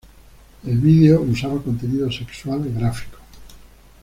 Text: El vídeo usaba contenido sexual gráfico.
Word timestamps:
El 0.65 0.79
vídeo 0.79 1.21
usaba 1.21 1.61
contenido 1.61 2.11
sexual 2.11 2.73
gráfico. 2.75 3.19